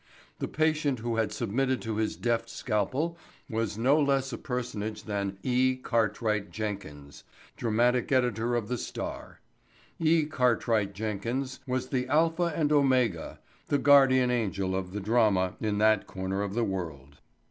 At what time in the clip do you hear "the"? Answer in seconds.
0.39-0.47, 8.67-8.79, 11.89-12.07, 13.67-13.77, 14.91-15.01, 16.55-16.63